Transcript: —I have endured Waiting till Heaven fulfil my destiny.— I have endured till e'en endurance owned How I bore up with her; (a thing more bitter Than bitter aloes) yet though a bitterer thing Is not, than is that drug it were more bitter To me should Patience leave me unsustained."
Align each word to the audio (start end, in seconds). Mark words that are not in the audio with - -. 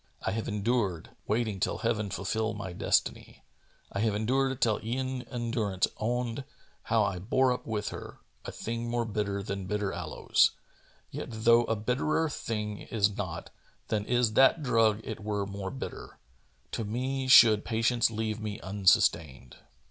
—I 0.23 0.31
have 0.31 0.47
endured 0.47 1.11
Waiting 1.27 1.59
till 1.59 1.77
Heaven 1.77 2.09
fulfil 2.09 2.55
my 2.55 2.73
destiny.— 2.73 3.43
I 3.91 3.99
have 3.99 4.15
endured 4.15 4.59
till 4.59 4.79
e'en 4.83 5.21
endurance 5.29 5.85
owned 5.97 6.43
How 6.85 7.03
I 7.03 7.19
bore 7.19 7.51
up 7.53 7.67
with 7.67 7.89
her; 7.89 8.17
(a 8.43 8.51
thing 8.51 8.89
more 8.89 9.05
bitter 9.05 9.43
Than 9.43 9.67
bitter 9.67 9.93
aloes) 9.93 10.53
yet 11.11 11.27
though 11.29 11.65
a 11.65 11.75
bitterer 11.75 12.29
thing 12.31 12.79
Is 12.79 13.15
not, 13.15 13.51
than 13.89 14.03
is 14.07 14.33
that 14.33 14.63
drug 14.63 15.01
it 15.03 15.19
were 15.19 15.45
more 15.45 15.69
bitter 15.69 16.17
To 16.71 16.83
me 16.83 17.27
should 17.27 17.63
Patience 17.63 18.09
leave 18.09 18.39
me 18.39 18.59
unsustained." 18.59 19.57